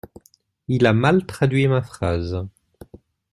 Il 0.67 0.87
a 0.87 0.93
mal 0.93 1.27
traduit 1.27 1.67
ma 1.67 1.83
phrase. 1.83 2.43